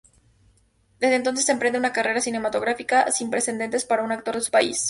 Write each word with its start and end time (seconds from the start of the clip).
Desde 0.99 1.13
entonces 1.13 1.47
emprende 1.49 1.77
una 1.77 1.93
carrera 1.93 2.21
cinematográfica 2.21 3.11
sin 3.11 3.29
precedentes 3.29 3.85
para 3.85 4.01
un 4.01 4.11
actor 4.11 4.33
de 4.33 4.41
su 4.41 4.49
país. 4.49 4.79